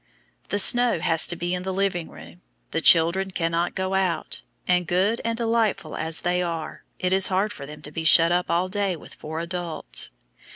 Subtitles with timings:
[0.49, 4.87] The stove has to be in the living room, the children cannot go out, and,
[4.87, 8.49] good and delightful as they are, it is hard for them to be shut up
[8.49, 10.09] all day with four adults.